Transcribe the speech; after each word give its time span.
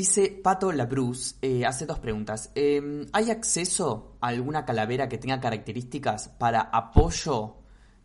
Dice 0.00 0.30
Pato 0.30 0.72
Labruz, 0.72 1.36
eh, 1.42 1.66
hace 1.66 1.84
dos 1.84 1.98
preguntas. 1.98 2.50
Eh, 2.54 3.04
¿Hay 3.12 3.30
acceso 3.30 4.16
a 4.22 4.28
alguna 4.28 4.64
calavera 4.64 5.10
que 5.10 5.18
tenga 5.18 5.42
características 5.42 6.30
para 6.38 6.62
apoyo 6.62 7.56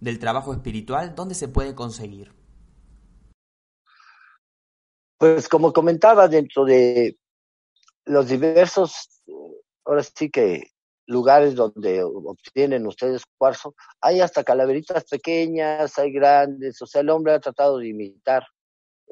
del 0.02 0.20
trabajo 0.20 0.52
espiritual? 0.52 1.16
¿Dónde 1.16 1.36
se 1.36 1.48
puede 1.48 1.74
conseguir? 1.74 2.34
Pues 5.18 5.48
como 5.48 5.72
comentaba, 5.72 6.28
dentro 6.28 6.66
de 6.66 7.18
los 8.04 8.28
diversos, 8.28 9.24
ahora 9.86 10.04
sí 10.04 10.30
que 10.30 10.72
lugares 11.08 11.56
donde 11.56 12.04
obtienen 12.04 12.88
ustedes 12.88 13.24
cuarzo, 13.38 13.74
hay 14.02 14.20
hasta 14.20 14.44
calaveritas 14.44 15.06
pequeñas, 15.06 15.98
hay 15.98 16.12
grandes, 16.12 16.82
o 16.82 16.88
sea, 16.88 17.00
el 17.00 17.10
hombre 17.10 17.36
ha 17.36 17.40
tratado 17.40 17.78
de 17.78 17.88
imitar 17.88 18.46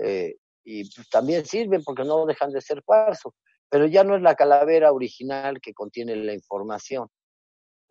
eh, 0.04 0.36
y 0.64 0.90
pues, 0.90 1.10
también 1.10 1.46
sirven 1.46 1.84
porque 1.84 2.04
no 2.04 2.26
dejan 2.26 2.52
de 2.52 2.62
ser 2.62 2.84
cuarzo, 2.84 3.36
pero 3.70 3.86
ya 3.88 4.04
no 4.04 4.16
es 4.16 4.22
la 4.22 4.36
calavera 4.36 4.92
original 4.92 5.60
que 5.62 5.74
contiene 5.74 6.16
la 6.16 6.34
información. 6.34 7.10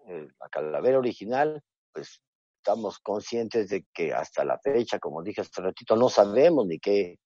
Eh, 0.09 0.27
la 0.41 0.49
calavera 0.49 0.99
original, 0.99 1.63
pues 1.93 2.21
estamos 2.59 2.99
conscientes 3.01 3.69
de 3.69 3.85
que 3.93 4.13
hasta 4.13 4.45
la 4.45 4.59
fecha, 4.59 4.99
como 4.99 5.23
dije 5.23 5.41
hace 5.41 5.61
ratito, 5.61 5.97
no 5.97 6.09
sabemos 6.09 6.67
ni 6.67 6.79
qué, 6.79 7.19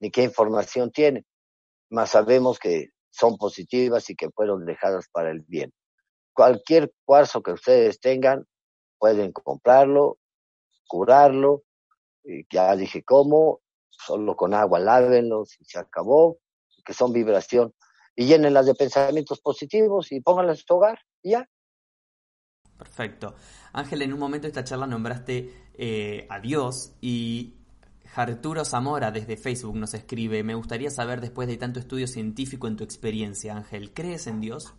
ni 0.00 0.10
qué 0.10 0.22
información 0.22 0.90
tiene, 0.90 1.24
más 1.90 2.10
sabemos 2.10 2.58
que 2.58 2.90
son 3.10 3.36
positivas 3.36 4.10
y 4.10 4.16
que 4.16 4.30
fueron 4.30 4.64
dejadas 4.64 5.08
para 5.12 5.30
el 5.30 5.40
bien. 5.40 5.72
Cualquier 6.34 6.92
cuarzo 7.04 7.42
que 7.42 7.52
ustedes 7.52 8.00
tengan, 8.00 8.46
pueden 8.98 9.32
comprarlo, 9.32 10.18
curarlo, 10.86 11.62
y 12.24 12.44
ya 12.50 12.74
dije 12.76 13.02
cómo, 13.02 13.60
solo 14.06 14.36
con 14.36 14.54
agua 14.54 14.78
lávenlos 14.78 15.60
y 15.60 15.64
se 15.64 15.78
acabó, 15.78 16.38
que 16.84 16.94
son 16.94 17.12
vibración. 17.12 17.74
Y 18.14 18.26
llénenlas 18.26 18.66
de 18.66 18.74
pensamientos 18.74 19.40
positivos 19.40 20.12
y 20.12 20.20
pónganlas 20.20 20.60
en 20.60 20.64
su 20.66 20.74
hogar 20.74 20.98
y 21.22 21.30
ya. 21.32 21.48
Perfecto. 22.78 23.34
Ángel, 23.72 24.02
en 24.02 24.12
un 24.12 24.18
momento 24.18 24.44
de 24.44 24.48
esta 24.48 24.64
charla 24.64 24.86
nombraste 24.86 25.70
eh, 25.74 26.26
a 26.30 26.40
Dios 26.40 26.94
y 27.00 27.54
Arturo 28.14 28.64
Zamora 28.64 29.10
desde 29.10 29.36
Facebook 29.36 29.76
nos 29.76 29.92
escribe, 29.92 30.42
me 30.42 30.54
gustaría 30.54 30.90
saber 30.90 31.20
después 31.20 31.48
de 31.48 31.58
tanto 31.58 31.80
estudio 31.80 32.06
científico 32.06 32.66
en 32.66 32.76
tu 32.76 32.84
experiencia, 32.84 33.54
Ángel, 33.54 33.92
¿crees 33.92 34.26
en 34.26 34.40
Dios? 34.40 34.74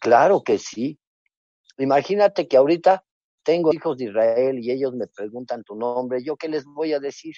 Claro 0.00 0.42
que 0.42 0.58
sí. 0.58 0.98
Imagínate 1.78 2.48
que 2.48 2.56
ahorita 2.56 3.04
tengo 3.46 3.72
hijos 3.72 3.96
de 3.96 4.06
Israel 4.06 4.58
y 4.58 4.72
ellos 4.72 4.92
me 4.92 5.06
preguntan 5.06 5.62
tu 5.62 5.76
nombre, 5.76 6.22
¿yo 6.22 6.36
qué 6.36 6.48
les 6.48 6.64
voy 6.64 6.92
a 6.92 6.98
decir? 6.98 7.36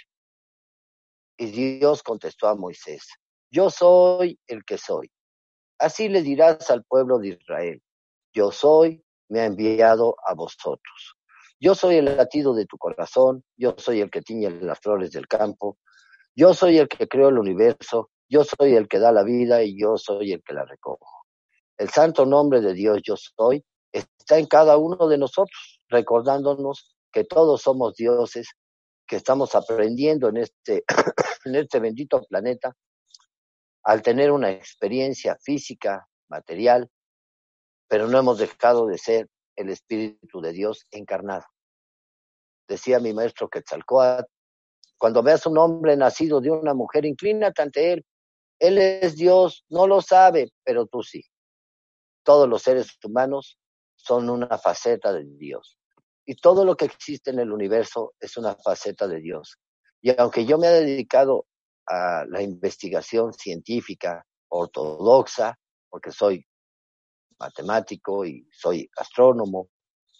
Y 1.37 1.51
Dios 1.51 2.03
contestó 2.03 2.49
a 2.49 2.55
Moisés, 2.55 3.07
yo 3.53 3.69
soy 3.69 4.41
el 4.47 4.65
que 4.65 4.79
soy. 4.79 5.11
Así 5.79 6.09
le 6.09 6.23
dirás 6.23 6.71
al 6.71 6.83
pueblo 6.85 7.19
de 7.19 7.29
Israel, 7.29 7.83
yo 8.33 8.51
soy, 8.51 9.05
me 9.29 9.41
ha 9.41 9.45
enviado 9.45 10.17
a 10.27 10.33
vosotros. 10.33 11.15
Yo 11.61 11.75
soy 11.75 11.97
el 11.97 12.07
latido 12.07 12.55
de 12.55 12.65
tu 12.65 12.79
corazón, 12.79 13.45
yo 13.59 13.75
soy 13.77 14.01
el 14.01 14.11
que 14.11 14.23
tiñe 14.23 14.51
las 14.63 14.81
flores 14.81 15.11
del 15.11 15.29
campo, 15.29 15.77
yo 16.35 16.55
soy 16.55 16.79
el 16.79 16.89
que 16.89 17.07
creó 17.07 17.29
el 17.29 17.39
universo, 17.39 18.11
yo 18.31 18.45
soy 18.45 18.77
el 18.77 18.89
que 18.89 18.99
da 18.99 19.13
la 19.13 19.25
vida 19.25 19.63
y 19.63 19.79
yo 19.79 19.99
soy 19.99 20.33
el 20.33 20.43
que 20.43 20.55
la 20.55 20.65
recojo. 20.65 21.27
El 21.77 21.91
santo 21.91 22.25
nombre 22.25 22.63
de 22.63 22.73
Dios 22.73 23.01
yo 23.05 23.15
soy 23.17 23.63
está 23.93 24.39
en 24.39 24.47
cada 24.47 24.79
uno 24.79 25.07
de 25.07 25.19
nosotros 25.19 25.78
recordándonos 25.89 26.97
que 27.13 27.25
todos 27.25 27.63
somos 27.63 27.95
dioses, 27.95 28.49
que 29.07 29.17
estamos 29.17 29.55
aprendiendo 29.55 30.29
en 30.29 30.39
este, 30.39 30.85
en 31.45 31.55
este 31.55 31.81
bendito 31.81 32.23
planeta, 32.25 32.75
al 33.85 34.03
tener 34.03 34.31
una 34.31 34.51
experiencia 34.51 35.37
física, 35.43 36.07
material, 36.29 36.91
pero 37.89 38.07
no 38.07 38.19
hemos 38.19 38.39
dejado 38.39 38.87
de 38.87 38.99
ser 38.99 39.29
el 39.57 39.71
Espíritu 39.71 40.41
de 40.41 40.53
Dios 40.53 40.87
encarnado. 40.91 41.45
Decía 42.69 43.01
mi 43.01 43.15
maestro 43.15 43.49
Quetzalcoatl, 43.49 44.31
cuando 44.99 45.23
veas 45.23 45.47
un 45.47 45.57
hombre 45.59 45.97
nacido 45.97 46.41
de 46.41 46.51
una 46.51 46.75
mujer, 46.75 47.07
inclínate 47.07 47.63
ante 47.63 47.93
él. 47.93 48.07
Él 48.59 48.79
es 48.79 49.15
Dios, 49.15 49.65
no 49.69 49.87
lo 49.87 50.03
sabe, 50.03 50.51
pero 50.65 50.87
tú 50.87 51.03
sí. 51.03 51.25
Todos 52.25 52.49
los 52.49 52.63
seres 52.63 52.99
humanos 53.03 53.59
son 53.95 54.29
una 54.29 54.59
faceta 54.59 55.13
de 55.13 55.25
Dios. 55.25 55.78
Y 56.29 56.35
todo 56.35 56.67
lo 56.67 56.77
que 56.77 56.85
existe 56.85 57.31
en 57.31 57.39
el 57.39 57.51
universo 57.51 58.13
es 58.21 58.37
una 58.37 58.55
faceta 58.55 59.09
de 59.09 59.19
Dios. 59.19 59.57
Y 60.03 60.15
aunque 60.21 60.45
yo 60.45 60.59
me 60.59 60.67
he 60.67 60.85
dedicado 60.85 61.47
a 61.87 62.27
la 62.29 62.43
investigación 62.43 63.33
científica 63.33 64.27
ortodoxa, 64.49 65.59
porque 65.89 66.13
soy 66.13 66.47
matemático 67.39 68.27
y 68.27 68.47
soy 68.53 68.91
astrónomo, 68.99 69.71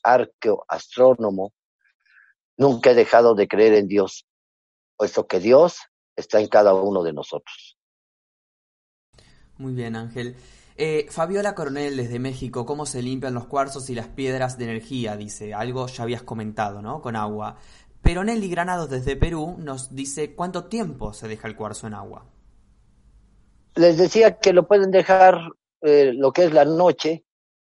arqueoastrónomo, 0.03 1.53
nunca 2.57 2.93
he 2.93 2.95
dejado 2.95 3.35
de 3.35 3.47
creer 3.47 3.75
en 3.75 3.87
Dios, 3.87 4.27
puesto 4.97 5.27
que 5.27 5.41
Dios 5.41 5.77
está 6.17 6.41
en 6.41 6.49
cada 6.49 6.73
uno 6.73 7.03
de 7.03 7.13
nosotros. 7.13 7.77
Muy 9.59 9.75
bien, 9.75 9.95
Ángel. 9.95 10.37
Eh, 10.81 11.09
Fabiola 11.11 11.57
Coronel 11.57 11.97
desde 11.97 12.21
México, 12.21 12.65
¿cómo 12.65 12.87
se 12.87 13.03
limpian 13.03 13.35
los 13.35 13.47
cuarzos 13.47 13.91
y 13.91 13.97
las 13.97 14.07
piedras 14.07 14.59
de 14.59 14.65
energía? 14.67 15.17
Dice, 15.17 15.53
algo 15.53 15.89
ya 15.89 16.05
habías 16.05 16.23
comentado, 16.23 16.81
¿no? 16.83 17.03
Con 17.03 17.17
agua. 17.17 17.57
Pero 18.01 18.23
Nelly 18.23 18.49
Granados 18.49 18.89
desde 18.89 19.17
Perú 19.17 19.57
nos 19.59 19.97
dice, 19.97 20.37
¿cuánto 20.37 20.67
tiempo 20.67 21.13
se 21.13 21.27
deja 21.27 21.49
el 21.49 21.57
cuarzo 21.57 21.89
en 21.89 21.95
agua? 21.95 22.27
Les 23.75 23.99
decía 23.99 24.39
que 24.39 24.53
lo 24.53 24.69
pueden 24.69 24.93
dejar 24.93 25.41
eh, 25.81 26.13
lo 26.15 26.31
que 26.33 26.45
es 26.45 26.53
la 26.53 26.65
noche, 26.65 27.25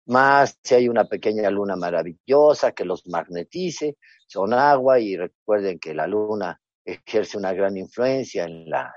más 0.06 0.58
si 0.62 0.74
hay 0.74 0.88
una 0.88 1.04
pequeña 1.04 1.50
luna 1.50 1.76
maravillosa 1.76 2.72
que 2.72 2.86
los 2.86 3.06
magnetice, 3.06 3.98
son 4.26 4.54
agua 4.54 4.98
y 4.98 5.14
recuerden 5.14 5.78
que 5.78 5.92
la 5.92 6.06
luna 6.06 6.58
ejerce 6.82 7.36
una 7.36 7.52
gran 7.52 7.76
influencia 7.76 8.44
en 8.44 8.70
la 8.70 8.94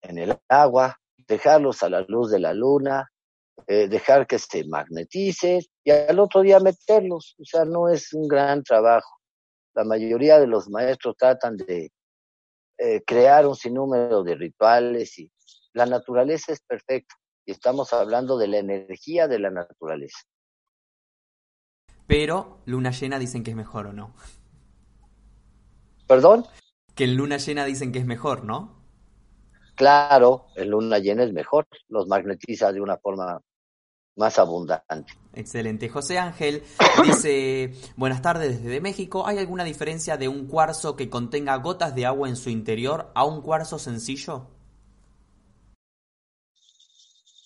en 0.00 0.16
el 0.16 0.38
agua, 0.48 0.98
dejarlos 1.26 1.82
a 1.82 1.90
la 1.90 2.00
luz 2.08 2.30
de 2.30 2.38
la 2.38 2.54
luna, 2.54 3.10
eh, 3.66 3.88
dejar 3.88 4.26
que 4.26 4.38
se 4.38 4.64
magnetice 4.64 5.60
y 5.84 5.90
al 5.90 6.18
otro 6.18 6.42
día 6.42 6.60
meterlos. 6.60 7.34
O 7.38 7.44
sea, 7.44 7.64
no 7.64 7.88
es 7.88 8.12
un 8.12 8.28
gran 8.28 8.62
trabajo. 8.62 9.18
La 9.74 9.84
mayoría 9.84 10.38
de 10.38 10.46
los 10.46 10.68
maestros 10.68 11.16
tratan 11.16 11.56
de 11.56 11.90
eh, 12.78 13.02
crear 13.04 13.46
un 13.46 13.56
sinnúmero 13.56 14.22
de 14.22 14.36
rituales 14.36 15.18
y 15.18 15.30
la 15.72 15.86
naturaleza 15.86 16.52
es 16.52 16.60
perfecta. 16.60 17.14
Y 17.44 17.52
estamos 17.52 17.92
hablando 17.92 18.38
de 18.38 18.48
la 18.48 18.58
energía 18.58 19.26
de 19.26 19.38
la 19.38 19.50
naturaleza. 19.50 20.18
Pero 22.06 22.60
luna 22.64 22.90
llena 22.90 23.18
dicen 23.18 23.44
que 23.44 23.50
es 23.50 23.56
mejor 23.56 23.86
o 23.86 23.92
no. 23.92 24.14
¿Perdón? 26.06 26.46
Que 26.94 27.04
en 27.04 27.16
luna 27.16 27.36
llena 27.36 27.64
dicen 27.64 27.92
que 27.92 27.98
es 27.98 28.06
mejor, 28.06 28.44
¿no? 28.44 28.78
Claro, 29.74 30.46
en 30.56 30.70
luna 30.70 30.98
llena 30.98 31.22
es 31.22 31.32
mejor, 31.32 31.68
los 31.88 32.08
magnetiza 32.08 32.72
de 32.72 32.80
una 32.80 32.96
forma 32.96 33.40
más 34.18 34.38
abundante. 34.38 35.14
Excelente. 35.32 35.88
José 35.88 36.18
Ángel 36.18 36.62
dice, 37.04 37.72
buenas 37.96 38.20
tardes 38.20 38.62
desde 38.62 38.80
México. 38.80 39.26
¿Hay 39.26 39.38
alguna 39.38 39.64
diferencia 39.64 40.16
de 40.16 40.28
un 40.28 40.46
cuarzo 40.46 40.96
que 40.96 41.08
contenga 41.08 41.56
gotas 41.56 41.94
de 41.94 42.04
agua 42.04 42.28
en 42.28 42.36
su 42.36 42.50
interior 42.50 43.10
a 43.14 43.24
un 43.24 43.40
cuarzo 43.40 43.78
sencillo? 43.78 44.48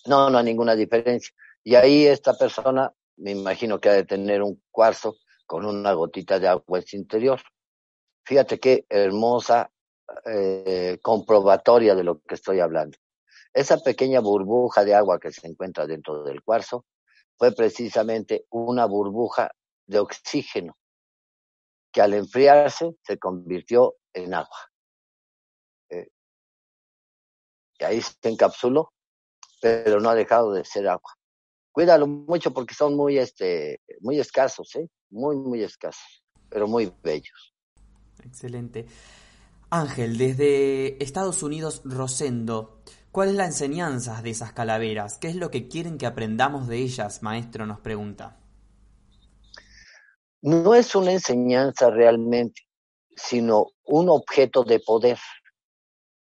No, 0.05 0.29
no 0.29 0.37
hay 0.39 0.43
ninguna 0.43 0.75
diferencia. 0.75 1.33
Y 1.63 1.75
ahí 1.75 2.05
esta 2.05 2.33
persona, 2.33 2.91
me 3.17 3.31
imagino 3.31 3.79
que 3.79 3.89
ha 3.89 3.93
de 3.93 4.03
tener 4.03 4.41
un 4.41 4.61
cuarzo 4.71 5.17
con 5.45 5.65
una 5.65 5.93
gotita 5.93 6.39
de 6.39 6.47
agua 6.47 6.79
en 6.79 6.85
su 6.87 6.97
interior. 6.97 7.39
Fíjate 8.25 8.59
qué 8.59 8.85
hermosa 8.89 9.69
eh, 10.25 10.97
comprobatoria 11.01 11.93
de 11.93 12.03
lo 12.03 12.19
que 12.21 12.35
estoy 12.35 12.59
hablando. 12.59 12.97
Esa 13.53 13.77
pequeña 13.77 14.19
burbuja 14.19 14.83
de 14.83 14.95
agua 14.95 15.19
que 15.19 15.31
se 15.31 15.47
encuentra 15.47 15.85
dentro 15.85 16.23
del 16.23 16.41
cuarzo 16.41 16.85
fue 17.37 17.51
precisamente 17.51 18.45
una 18.49 18.85
burbuja 18.85 19.51
de 19.85 19.99
oxígeno 19.99 20.77
que 21.91 22.01
al 22.01 22.13
enfriarse 22.15 22.95
se 23.03 23.19
convirtió 23.19 23.95
en 24.13 24.33
agua. 24.33 24.57
Eh, 25.89 26.09
y 27.79 27.83
ahí 27.83 28.01
se 28.01 28.29
encapsuló, 28.29 28.91
pero 29.61 29.99
no 29.99 30.09
ha 30.09 30.15
dejado 30.15 30.51
de 30.53 30.65
ser 30.65 30.87
agua. 30.87 31.13
Cuídalo 31.71 32.07
mucho 32.07 32.51
porque 32.53 32.73
son 32.73 32.95
muy, 32.95 33.17
este, 33.17 33.81
muy 34.01 34.19
escasos, 34.19 34.75
¿eh? 34.75 34.89
muy, 35.11 35.35
muy 35.35 35.63
escasos, 35.63 36.23
pero 36.49 36.67
muy 36.67 36.91
bellos. 37.03 37.53
Excelente. 38.23 38.85
Ángel, 39.69 40.17
desde 40.17 41.03
Estados 41.03 41.41
Unidos, 41.41 41.81
Rosendo, 41.83 42.83
¿cuál 43.13 43.29
es 43.29 43.35
la 43.35 43.45
enseñanza 43.45 44.21
de 44.23 44.31
esas 44.31 44.53
calaveras? 44.53 45.19
¿Qué 45.19 45.27
es 45.27 45.35
lo 45.35 45.51
que 45.51 45.67
quieren 45.67 45.99
que 45.99 46.07
aprendamos 46.07 46.67
de 46.67 46.79
ellas, 46.79 47.21
maestro? 47.21 47.67
Nos 47.67 47.79
pregunta. 47.79 48.39
No 50.41 50.73
es 50.73 50.95
una 50.95 51.11
enseñanza 51.11 51.91
realmente, 51.91 52.63
sino 53.15 53.67
un 53.85 54.09
objeto 54.09 54.63
de 54.63 54.79
poder. 54.79 55.19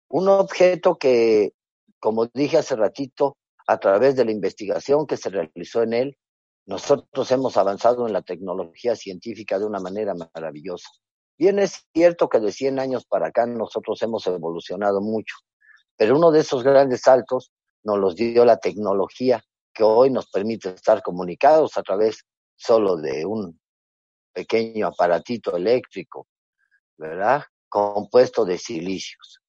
Un 0.10 0.28
objeto 0.28 0.98
que, 0.98 1.54
como 2.00 2.28
dije 2.28 2.58
hace 2.58 2.76
ratito, 2.76 3.38
a 3.66 3.78
través 3.78 4.18
de 4.18 4.26
la 4.26 4.32
investigación 4.32 5.08
que 5.08 5.16
se 5.16 5.30
realizó 5.30 5.84
en 5.84 5.94
él, 5.94 6.18
nosotros 6.66 7.32
hemos 7.32 7.56
avanzado 7.56 8.06
en 8.06 8.14
la 8.14 8.24
tecnología 8.24 8.98
científica 8.98 9.58
de 9.58 9.66
una 9.66 9.80
manera 9.80 10.14
maravillosa. 10.14 10.90
Bien 11.38 11.60
es 11.60 11.88
cierto 11.94 12.28
que 12.28 12.42
de 12.42 12.52
100 12.52 12.80
años 12.80 13.06
para 13.06 13.28
acá 13.28 13.46
nosotros 13.46 14.02
hemos 14.02 14.28
evolucionado 14.28 15.00
mucho, 15.00 15.38
pero 15.98 16.18
uno 16.18 16.32
de 16.32 16.42
esos 16.42 16.64
grandes 16.64 17.02
saltos 17.02 17.52
nos 17.84 17.98
los 17.98 18.16
dio 18.16 18.46
la 18.46 18.58
tecnología 18.58 19.44
que 19.74 19.84
hoy 19.84 20.10
nos 20.10 20.30
permite 20.30 20.70
estar 20.70 21.02
comunicados 21.02 21.78
a 21.78 21.84
través 21.84 22.26
solo 22.56 22.98
de 22.98 23.26
un 23.26 23.60
pequeño 24.34 24.88
aparatito 24.88 25.56
eléctrico, 25.56 26.28
¿verdad? 26.98 27.44
Compuesto 27.70 28.46
de 28.46 28.58
silicios. 28.58 29.42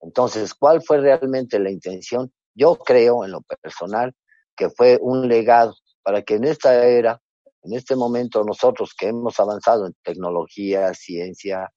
Entonces, 0.00 0.54
¿cuál 0.54 0.82
fue 0.82 0.98
realmente 0.98 1.58
la 1.58 1.70
intención? 1.70 2.32
Yo 2.54 2.76
creo, 2.76 3.24
en 3.24 3.32
lo 3.32 3.42
personal, 3.42 4.14
que 4.56 4.70
fue 4.70 4.98
un 5.00 5.28
legado 5.28 5.74
para 6.02 6.22
que 6.22 6.34
en 6.34 6.44
esta 6.44 6.84
era 6.86 7.20
en 7.62 7.74
este 7.74 7.94
momento 7.94 8.42
nosotros 8.44 8.94
que 8.98 9.08
hemos 9.08 9.38
avanzado 9.38 9.86
en 9.86 9.94
tecnología, 10.02 10.94
ciencia, 10.94 11.70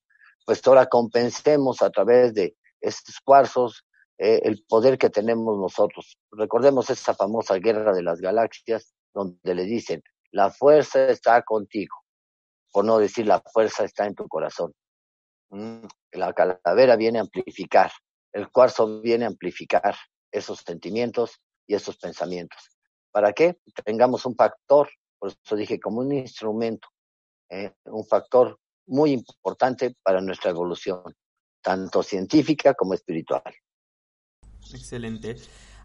pues 0.45 0.65
ahora 0.65 0.85
compensemos 0.85 1.81
a 1.81 1.89
través 1.89 2.33
de 2.33 2.55
estos 2.79 3.19
cuarzos 3.19 3.85
eh, 4.23 4.41
el 4.43 4.63
poder 4.67 4.97
que 4.97 5.09
tenemos 5.09 5.57
nosotros. 5.57 6.17
Recordemos 6.31 6.89
esa 6.89 7.13
famosa 7.13 7.55
guerra 7.55 7.93
de 7.93 8.03
las 8.03 8.21
galaxias 8.21 8.93
donde 9.13 9.55
le 9.55 9.63
dicen, 9.63 10.01
la 10.31 10.49
fuerza 10.49 11.07
está 11.09 11.41
contigo, 11.43 11.95
por 12.71 12.85
no 12.85 12.97
decir 12.99 13.27
la 13.27 13.41
fuerza 13.41 13.83
está 13.83 14.05
en 14.05 14.15
tu 14.15 14.27
corazón. 14.27 14.73
Mm, 15.49 15.85
la 16.13 16.33
calavera 16.33 16.95
viene 16.95 17.19
a 17.19 17.23
amplificar, 17.23 17.91
el 18.31 18.49
cuarzo 18.49 19.01
viene 19.01 19.25
a 19.25 19.27
amplificar 19.27 19.95
esos 20.31 20.59
sentimientos 20.59 21.41
y 21.67 21.75
esos 21.75 21.97
pensamientos. 21.97 22.59
¿Para 23.11 23.33
qué? 23.33 23.59
Tengamos 23.85 24.25
un 24.25 24.35
factor 24.35 24.89
por 25.23 25.31
eso 25.31 25.55
dije 25.55 25.79
como 25.79 26.01
un 26.01 26.11
instrumento, 26.11 26.89
eh, 27.49 27.71
un 27.85 28.05
factor 28.05 28.59
muy 28.87 29.13
importante 29.13 29.95
para 30.03 30.19
nuestra 30.19 30.51
evolución, 30.51 31.15
tanto 31.61 32.03
científica 32.03 32.73
como 32.73 32.93
espiritual. 32.93 33.41
Excelente. 34.71 35.35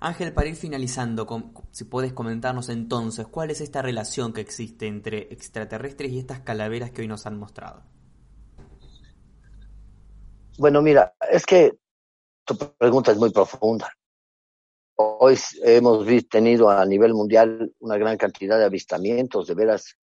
Ángel, 0.01 0.33
para 0.33 0.49
ir 0.49 0.57
finalizando, 0.57 1.27
si 1.73 1.85
puedes 1.85 2.13
comentarnos 2.13 2.69
entonces, 2.69 3.27
¿cuál 3.27 3.51
es 3.51 3.61
esta 3.61 3.83
relación 3.83 4.33
que 4.33 4.41
existe 4.41 4.87
entre 4.87 5.33
extraterrestres 5.33 6.13
y 6.13 6.19
estas 6.21 6.41
calaveras 6.41 6.93
que 6.93 7.03
hoy 7.03 7.09
nos 7.09 7.27
han 7.27 7.39
mostrado? 7.39 7.83
Bueno, 10.59 10.83
mira, 10.83 11.15
es 11.31 11.45
que 11.45 11.79
tu 12.45 12.57
pregunta 12.57 13.13
es 13.13 13.19
muy 13.19 13.31
profunda. 13.31 13.93
Hoy 14.97 15.39
hemos 15.63 16.07
tenido 16.29 16.71
a 16.71 16.85
nivel 16.85 17.15
mundial 17.15 17.73
una 17.79 17.97
gran 17.97 18.17
cantidad 18.17 18.59
de 18.59 18.65
avistamientos, 18.65 19.47
de 19.47 19.55
veras, 19.55 19.97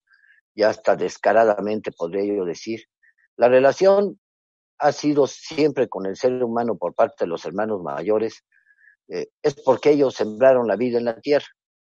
y 0.53 0.63
hasta 0.63 0.95
descaradamente 0.95 1.91
podría 1.91 2.33
yo 2.33 2.45
decir. 2.45 2.85
La 3.35 3.49
relación 3.49 4.19
ha 4.79 4.91
sido 4.91 5.27
siempre 5.27 5.89
con 5.89 6.05
el 6.05 6.15
ser 6.15 6.41
humano 6.43 6.75
por 6.77 6.93
parte 6.93 7.25
de 7.25 7.27
los 7.27 7.45
hermanos 7.45 7.81
mayores, 7.81 8.45
eh, 9.09 9.27
es 9.41 9.55
porque 9.55 9.91
ellos 9.91 10.15
sembraron 10.15 10.67
la 10.67 10.75
vida 10.75 10.97
en 10.97 11.05
la 11.05 11.19
tierra. 11.19 11.47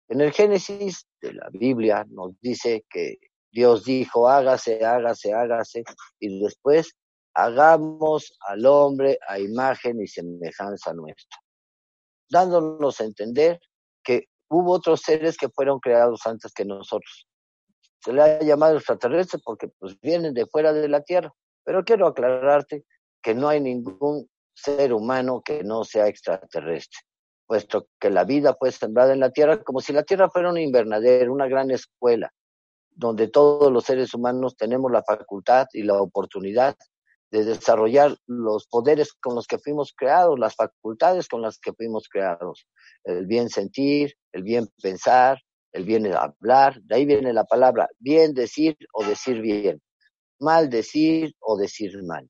En 0.09 0.21
el 0.21 0.33
Génesis 0.33 1.07
de 1.21 1.35
la 1.35 1.49
Biblia 1.51 2.07
nos 2.09 2.39
dice 2.41 2.85
que 2.89 3.19
Dios 3.51 3.85
dijo, 3.85 4.29
hágase, 4.29 4.85
hágase, 4.85 5.33
hágase, 5.33 5.85
y 6.19 6.41
después 6.41 6.95
hagamos 7.35 8.37
al 8.41 8.65
hombre 8.67 9.19
a 9.27 9.39
imagen 9.39 10.01
y 10.01 10.07
semejanza 10.07 10.93
nuestra 10.95 11.39
dándonos 12.31 13.01
a 13.01 13.05
entender 13.05 13.61
que 14.03 14.29
hubo 14.49 14.73
otros 14.73 15.01
seres 15.01 15.37
que 15.37 15.49
fueron 15.49 15.81
creados 15.81 16.27
antes 16.27 16.53
que 16.53 16.65
nosotros. 16.65 17.27
Se 18.01 18.13
le 18.13 18.23
ha 18.23 18.41
llamado 18.41 18.77
extraterrestre 18.77 19.41
porque 19.45 19.69
pues 19.79 19.99
vienen 20.01 20.35
de 20.35 20.47
fuera 20.47 20.73
de 20.73 20.89
la 20.89 21.03
Tierra, 21.03 21.33
pero 21.65 21.85
quiero 21.85 22.07
aclararte 22.07 22.85
que 23.23 23.35
no 23.35 23.49
hay 23.49 23.61
ningún 23.61 24.29
ser 24.63 24.93
humano 24.93 25.43
que 25.45 25.63
no 25.63 25.85
sea 25.85 26.09
extraterrestre, 26.09 27.01
puesto 27.47 27.89
que 27.99 28.11
la 28.11 28.25
vida 28.25 28.57
fue 28.59 28.73
sembrada 28.73 29.13
en 29.13 29.21
la 29.21 29.31
Tierra 29.31 29.63
como 29.63 29.81
si 29.81 29.93
la 29.93 30.03
Tierra 30.03 30.29
fuera 30.31 30.51
un 30.51 30.59
invernadero, 30.59 31.33
una 31.33 31.49
gran 31.49 31.71
escuela, 31.71 32.33
donde 32.91 33.29
todos 33.29 33.73
los 33.73 33.85
seres 33.85 34.13
humanos 34.15 34.57
tenemos 34.57 34.91
la 34.91 35.03
facultad 35.03 35.67
y 35.73 35.83
la 35.83 36.01
oportunidad 36.01 36.77
de 37.31 37.45
desarrollar 37.45 38.17
los 38.27 38.67
poderes 38.67 39.13
con 39.13 39.35
los 39.35 39.47
que 39.47 39.59
fuimos 39.59 39.93
creados, 39.95 40.39
las 40.39 40.55
facultades 40.55 41.29
con 41.29 41.43
las 41.43 41.59
que 41.59 41.73
fuimos 41.73 42.09
creados, 42.09 42.67
el 43.05 43.27
bien 43.27 43.51
sentir, 43.51 44.15
el 44.33 44.43
bien 44.43 44.69
pensar, 44.83 45.39
el 45.73 45.85
bien 45.85 46.07
hablar, 46.15 46.81
de 46.83 46.97
ahí 46.97 47.05
viene 47.05 47.33
la 47.33 47.45
palabra 47.45 47.89
bien 47.99 48.33
decir 48.33 48.77
o 48.93 49.05
decir 49.05 49.41
bien, 49.41 49.81
mal 50.41 50.71
decir 50.71 51.35
o 51.41 51.57
decir 51.57 52.03
mal. 52.05 52.29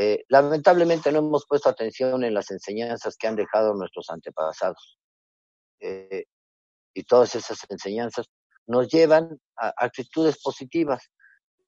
Eh, 0.00 0.24
lamentablemente 0.28 1.10
no 1.10 1.18
hemos 1.18 1.44
puesto 1.44 1.68
atención 1.68 2.22
en 2.22 2.32
las 2.32 2.52
enseñanzas 2.52 3.16
que 3.16 3.26
han 3.26 3.34
dejado 3.34 3.74
nuestros 3.74 4.08
antepasados. 4.10 4.96
Eh, 5.80 6.26
y 6.94 7.02
todas 7.02 7.34
esas 7.34 7.58
enseñanzas 7.68 8.26
nos 8.68 8.86
llevan 8.86 9.40
a 9.56 9.74
actitudes 9.76 10.40
positivas. 10.40 11.10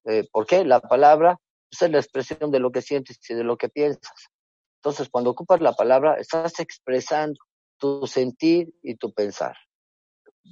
Eh, 0.04 0.28
¿Por 0.30 0.46
qué? 0.46 0.64
La 0.64 0.78
palabra 0.80 1.40
es 1.72 1.90
la 1.90 1.98
expresión 1.98 2.52
de 2.52 2.60
lo 2.60 2.70
que 2.70 2.82
sientes 2.82 3.18
y 3.28 3.34
de 3.34 3.42
lo 3.42 3.56
que 3.56 3.68
piensas. 3.68 4.28
Entonces, 4.76 5.08
cuando 5.10 5.30
ocupas 5.30 5.60
la 5.60 5.72
palabra, 5.72 6.14
estás 6.14 6.60
expresando 6.60 7.40
tu 7.78 8.06
sentir 8.06 8.72
y 8.84 8.94
tu 8.94 9.12
pensar. 9.12 9.56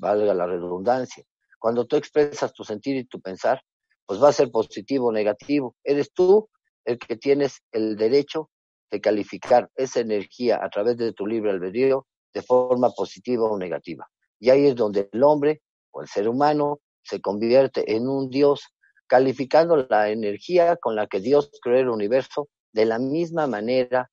Valga 0.01 0.35
la 0.35 0.47
redundancia. 0.47 1.23
Cuando 1.61 1.87
tú 1.87 1.95
expresas 1.95 2.53
tu 2.53 2.65
sentir 2.65 2.97
y 2.97 3.05
tu 3.05 3.21
pensar, 3.21 3.63
pues 4.05 4.21
va 4.21 4.31
a 4.31 4.33
ser 4.33 4.51
positivo 4.51 5.11
o 5.11 5.13
negativo. 5.13 5.77
Eres 5.85 6.13
tú 6.13 6.51
el 6.85 6.99
que 6.99 7.17
tienes 7.17 7.61
el 7.73 7.97
derecho 7.97 8.51
de 8.91 9.01
calificar 9.01 9.71
esa 9.77 10.01
energía 10.01 10.61
a 10.63 10.71
través 10.71 10.97
de 10.97 11.13
tu 11.13 11.27
libre 11.27 11.51
albedrío 11.51 12.07
de 12.33 12.43
forma 12.43 12.91
positiva 12.91 13.45
o 13.45 13.59
negativa. 13.59 14.09
Y 14.41 14.51
ahí 14.51 14.67
es 14.67 14.77
donde 14.77 15.09
el 15.13 15.23
hombre 15.23 15.63
o 15.91 16.03
el 16.03 16.09
ser 16.09 16.29
humano 16.29 16.81
se 17.03 17.21
convierte 17.21 17.95
en 17.95 18.09
un 18.09 18.31
Dios 18.31 18.63
calificando 19.07 19.87
la 19.89 20.11
energía 20.11 20.77
con 20.77 20.95
la 20.95 21.07
que 21.07 21.21
Dios 21.21 21.51
creó 21.63 21.81
el 21.81 21.89
universo 21.89 22.49
de 22.73 22.85
la 22.85 22.99
misma 22.99 23.47
manera 23.47 24.11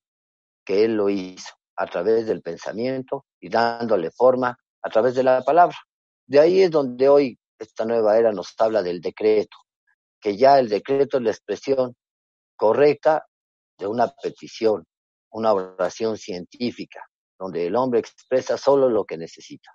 que 0.65 0.85
Él 0.85 0.95
lo 0.95 1.09
hizo, 1.09 1.53
a 1.75 1.85
través 1.85 2.25
del 2.25 2.41
pensamiento 2.41 3.25
y 3.39 3.49
dándole 3.49 4.09
forma 4.11 4.57
a 4.81 4.89
través 4.89 5.15
de 5.15 5.23
la 5.23 5.41
palabra. 5.41 5.77
De 6.25 6.39
ahí 6.39 6.61
es 6.61 6.71
donde 6.71 7.09
hoy 7.09 7.37
esta 7.59 7.85
nueva 7.85 8.17
era 8.17 8.31
nos 8.31 8.53
habla 8.57 8.81
del 8.81 9.01
decreto, 9.01 9.57
que 10.19 10.37
ya 10.37 10.57
el 10.59 10.69
decreto 10.69 11.17
es 11.17 11.23
la 11.23 11.31
expresión 11.31 11.95
correcta 12.55 13.25
de 13.77 13.87
una 13.87 14.07
petición, 14.07 14.85
una 15.31 15.53
oración 15.53 16.17
científica, 16.17 17.01
donde 17.37 17.67
el 17.67 17.75
hombre 17.75 17.99
expresa 17.99 18.57
solo 18.57 18.89
lo 18.89 19.05
que 19.05 19.17
necesita. 19.17 19.74